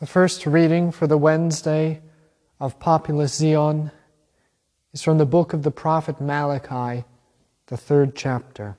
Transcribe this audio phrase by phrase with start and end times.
[0.00, 2.00] The first reading for the Wednesday
[2.60, 3.90] of Populus Zion
[4.92, 7.04] is from the book of the prophet Malachi,
[7.66, 8.78] the third chapter.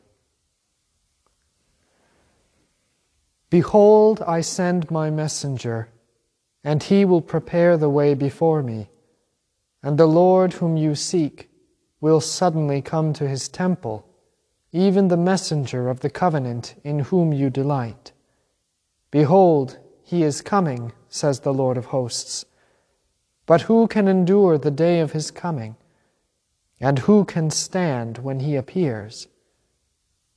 [3.49, 5.89] Behold, I send my messenger,
[6.63, 8.87] and he will prepare the way before me.
[9.83, 11.49] And the Lord whom you seek
[11.99, 14.07] will suddenly come to his temple,
[14.71, 18.13] even the messenger of the covenant in whom you delight.
[19.11, 19.79] Behold,
[20.09, 22.43] he is coming, says the Lord of hosts.
[23.45, 25.75] But who can endure the day of his coming?
[26.79, 29.27] And who can stand when he appears?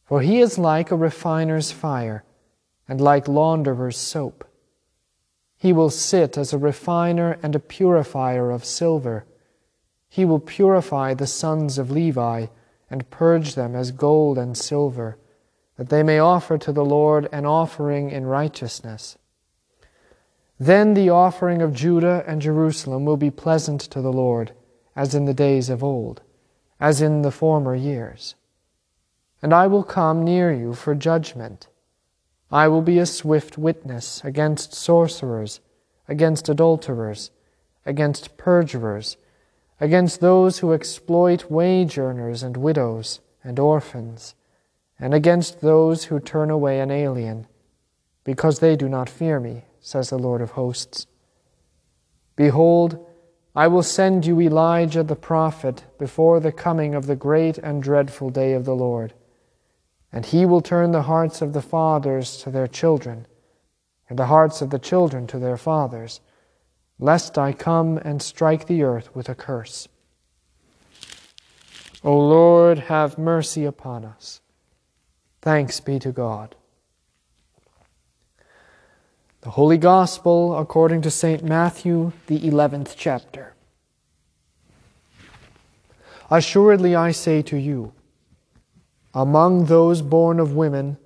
[0.04, 2.22] For he is like a refiner's fire,
[2.86, 4.44] and like launderer's soap.
[5.56, 9.24] He will sit as a refiner and a purifier of silver.
[10.10, 12.48] He will purify the sons of Levi
[12.91, 15.16] and purge them as gold and silver,
[15.78, 19.16] that they may offer to the Lord an offering in righteousness.
[20.62, 24.52] Then the offering of Judah and Jerusalem will be pleasant to the Lord,
[24.94, 26.22] as in the days of old,
[26.78, 28.36] as in the former years.
[29.42, 31.66] And I will come near you for judgment.
[32.50, 35.58] I will be a swift witness against sorcerers,
[36.06, 37.32] against adulterers,
[37.84, 39.16] against perjurers
[39.82, 44.36] against those who exploit wage earners and widows and orphans,
[44.97, 47.48] and against those who turn away an alien,
[48.22, 51.06] because they do not fear me, says the Lord of hosts.
[52.34, 53.06] Behold,
[53.55, 58.30] I will send you Elijah the prophet before the coming of the great and dreadful
[58.30, 59.12] day of the Lord.
[60.10, 63.27] And he will turn the hearts of the fathers to their children,
[64.08, 66.22] and the hearts of the children to their fathers
[67.03, 69.88] lest I come and strike the earth with a curse.
[72.05, 74.41] O Lord, have mercy upon us.
[75.41, 76.55] Thanks be to God.
[79.42, 81.42] The Holy Gospel according to St.
[81.42, 83.54] Matthew, the 11th chapter.
[86.30, 87.92] Assuredly, I say to you,
[89.12, 90.97] among those born of women,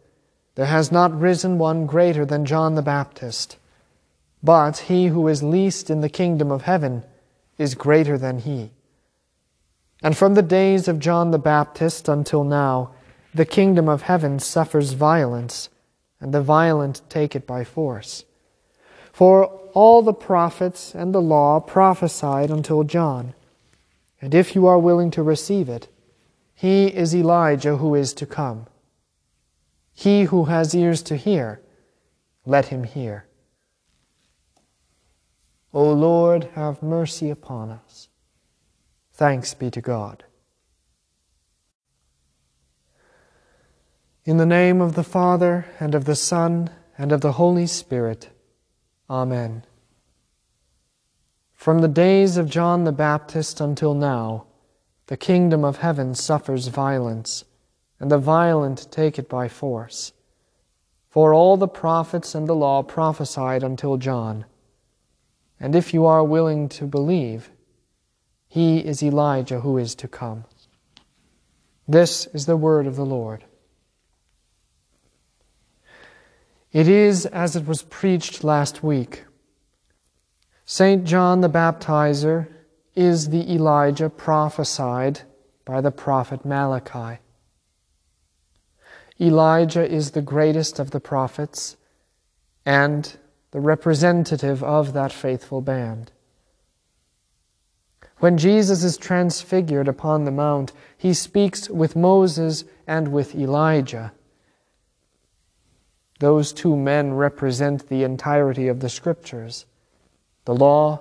[0.54, 3.56] there has not risen one greater than John the Baptist.
[4.42, 7.04] But he who is least in the kingdom of heaven
[7.56, 8.70] is greater than he.
[10.02, 12.91] And from the days of John the Baptist until now,
[13.34, 15.70] the kingdom of heaven suffers violence,
[16.21, 18.25] and the violent take it by force.
[19.12, 23.34] For all the prophets and the law prophesied until John.
[24.21, 25.88] And if you are willing to receive it,
[26.55, 28.66] he is Elijah who is to come.
[29.93, 31.60] He who has ears to hear,
[32.44, 33.26] let him hear.
[35.72, 38.09] O Lord, have mercy upon us.
[39.12, 40.25] Thanks be to God.
[44.26, 48.28] In the name of the Father, and of the Son, and of the Holy Spirit.
[49.09, 49.62] Amen.
[51.54, 54.47] From the days of John the Baptist until now,
[55.06, 57.44] the kingdom of heaven suffers violence,
[58.00, 60.12] and the violent take it by force.
[61.08, 64.44] For all the prophets and the law prophesied until John.
[65.60, 67.53] And if you are willing to believe,
[68.48, 70.47] he is Elijah who is to come.
[71.87, 73.44] This is the word of the Lord.
[76.72, 79.25] It is as it was preached last week.
[80.65, 81.04] St.
[81.04, 82.49] John the Baptizer
[82.94, 85.21] is the Elijah prophesied
[85.65, 87.21] by the prophet Malachi.
[89.21, 91.76] Elijah is the greatest of the prophets
[92.65, 93.16] and
[93.53, 96.12] the representative of that faithful band.
[98.19, 104.12] When Jesus is transfigured upon the mount, he speaks with Moses and with Elijah.
[106.19, 109.66] Those two men represent the entirety of the Scriptures,
[110.44, 111.00] the law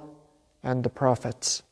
[0.62, 1.64] and the prophets.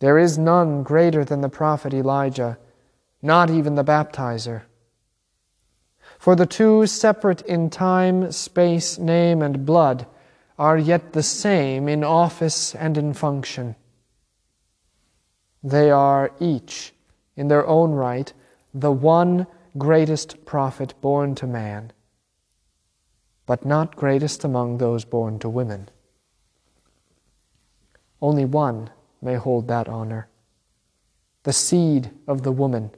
[0.00, 2.58] There is none greater than the prophet Elijah,
[3.22, 4.62] not even the baptizer.
[6.18, 10.06] For the two, separate in time, space, name, and blood,
[10.58, 13.76] are yet the same in office and in function.
[15.62, 16.92] They are each,
[17.36, 18.32] in their own right,
[18.74, 19.46] the one
[19.78, 21.92] greatest prophet born to man,
[23.46, 25.88] but not greatest among those born to women.
[28.20, 28.90] Only one
[29.22, 30.28] may hold that honor
[31.44, 32.90] the seed of the woman,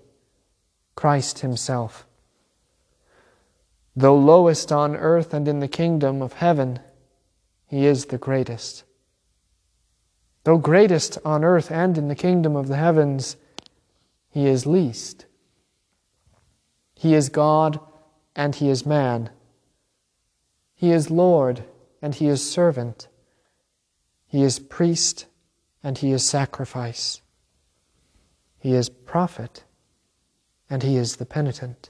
[0.96, 2.04] Christ Himself.
[3.94, 6.80] Though lowest on earth and in the kingdom of heaven,
[7.68, 8.82] he is the greatest.
[10.42, 13.36] Though greatest on earth and in the kingdom of the heavens,
[14.30, 15.26] he is least.
[17.00, 17.80] He is God
[18.36, 19.30] and he is man.
[20.74, 21.64] He is Lord
[22.02, 23.08] and he is servant.
[24.26, 25.24] He is priest
[25.82, 27.22] and he is sacrifice.
[28.58, 29.64] He is prophet
[30.68, 31.88] and he is the penitent.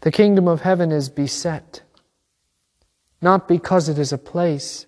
[0.00, 1.82] The kingdom of heaven is beset,
[3.20, 4.86] not because it is a place,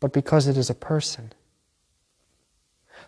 [0.00, 1.34] but because it is a person.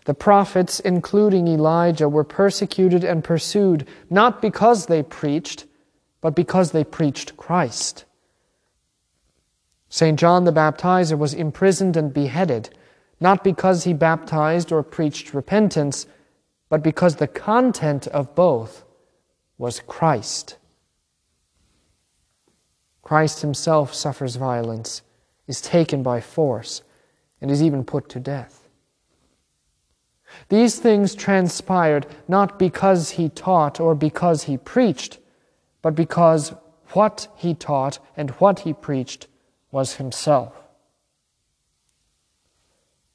[0.05, 5.65] The prophets, including Elijah, were persecuted and pursued not because they preached,
[6.19, 8.05] but because they preached Christ.
[9.89, 10.19] St.
[10.19, 12.69] John the Baptizer was imprisoned and beheaded,
[13.19, 16.07] not because he baptized or preached repentance,
[16.67, 18.83] but because the content of both
[19.57, 20.57] was Christ.
[23.03, 25.03] Christ himself suffers violence,
[25.45, 26.81] is taken by force,
[27.39, 28.62] and is even put to death.
[30.49, 35.19] These things transpired not because he taught or because he preached,
[35.81, 36.53] but because
[36.89, 39.27] what he taught and what he preached
[39.71, 40.53] was himself.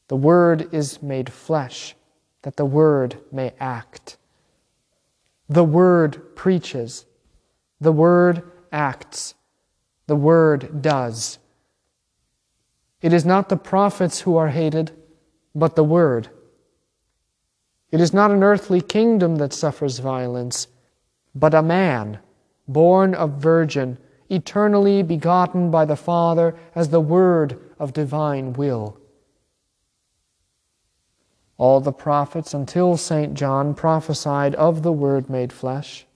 [0.08, 1.94] The Word is made flesh,
[2.42, 4.16] that the Word may act.
[5.48, 7.04] The Word preaches,
[7.80, 8.42] the Word
[8.72, 9.34] acts,
[10.06, 11.38] the Word does.
[13.00, 14.92] It is not the prophets who are hated,
[15.54, 16.28] but the Word.
[17.90, 20.68] It is not an earthly kingdom that suffers violence,
[21.34, 22.18] but a man,
[22.66, 23.96] born of virgin,
[24.28, 28.98] eternally begotten by the Father as the Word of divine will.
[31.56, 33.32] All the prophets until St.
[33.32, 36.06] John prophesied of the Word made flesh.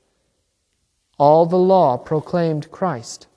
[1.18, 3.28] All the law proclaimed Christ.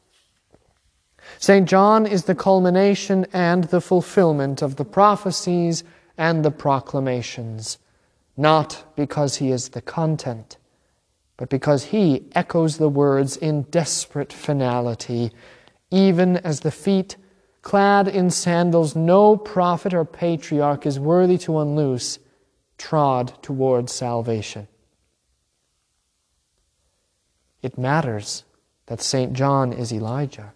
[1.40, 1.68] St.
[1.68, 5.84] John is the culmination and the fulfillment of the prophecies
[6.18, 7.78] and the proclamations
[8.38, 10.58] not because he is the content,
[11.38, 15.32] but because he echoes the words in desperate finality,
[15.92, 17.18] even as the feet
[17.62, 22.20] clad in sandals no prophet or patriarch is worthy to unloose,
[22.78, 24.68] trod towards salvation.
[27.62, 28.44] It matters
[28.86, 29.34] that St.
[29.34, 30.54] John is Elijah.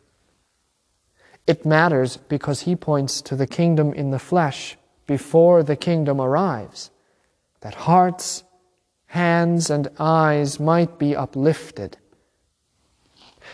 [1.47, 4.77] It matters because he points to the kingdom in the flesh
[5.07, 6.91] before the kingdom arrives
[7.61, 8.43] that hearts,
[9.07, 11.97] hands, and eyes might be uplifted.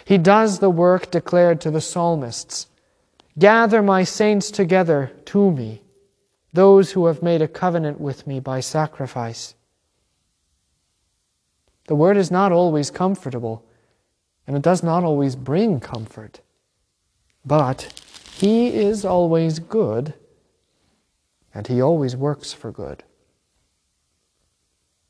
[0.04, 2.68] He does the work declared to the psalmists
[3.38, 5.81] Gather my saints together to me,
[6.54, 9.56] those who have made a covenant with me by sacrifice.
[11.88, 13.66] The word is not always comfortable,
[14.48, 16.40] and it does not always bring comfort.
[17.46, 18.02] But
[18.34, 20.13] He is always good,
[21.54, 23.04] and He always works for good.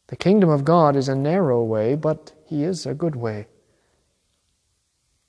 [0.07, 3.47] The kingdom of God is a narrow way, but He is a good way.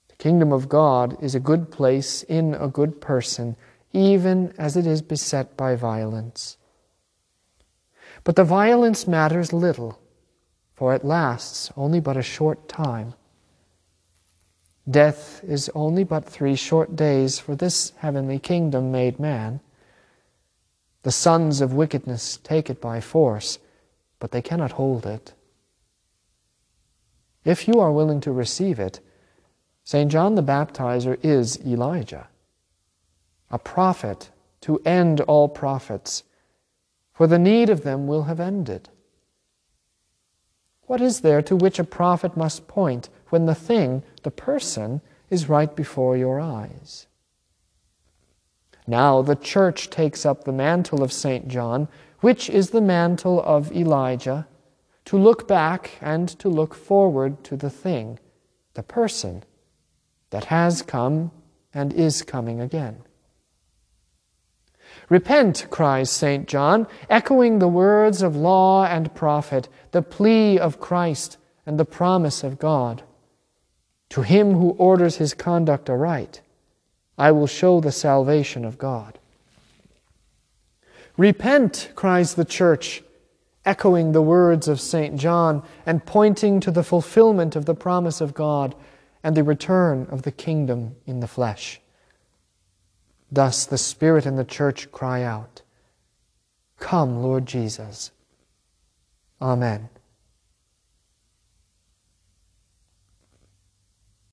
[0.08, 3.56] The kingdom of God is a good place in a good person,
[3.93, 6.58] even as it is beset by violence.
[8.23, 9.99] But the violence matters little,
[10.75, 13.14] for it lasts only but a short time.
[14.88, 19.61] Death is only but three short days for this heavenly kingdom made man.
[21.02, 23.58] The sons of wickedness take it by force
[24.19, 25.35] but they cannot hold it.
[27.45, 29.01] If you are willing to receive it,
[29.85, 30.11] St.
[30.11, 32.27] John the Baptizer is Elijah,
[33.51, 34.31] a prophet
[34.63, 36.25] to end all prophets,
[37.13, 38.89] for the need of them will have ended.
[40.87, 45.49] What is there to which a prophet must point when the thing, the person, is
[45.49, 47.06] right before your eyes?
[48.87, 51.49] Now the church takes up the mantle of St.
[51.49, 51.89] John
[52.27, 54.49] which is the mantle of Elijah,
[55.05, 58.19] to look back and to look forward to the thing,
[58.75, 59.45] the person,
[60.31, 61.31] that has come
[61.73, 62.97] and is coming again.
[65.09, 66.49] Repent, cries St.
[66.49, 72.43] John, echoing the words of law and prophet, the plea of Christ and the promise
[72.43, 73.05] of God.
[74.09, 76.41] To him who orders his conduct aright,
[77.17, 79.21] I will show the salvation of God.
[81.17, 83.03] Repent, cries the church,
[83.65, 85.17] echoing the words of St.
[85.17, 88.75] John and pointing to the fulfillment of the promise of God
[89.23, 91.81] and the return of the kingdom in the flesh.
[93.32, 95.63] Thus the Spirit and the church cry out,
[96.79, 98.13] Come, Lord Jesus.
[99.41, 99.89] Amen.